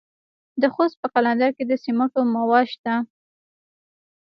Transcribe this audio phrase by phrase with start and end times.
[0.61, 2.93] د خوست په قلندر کې د سمنټو مواد شته.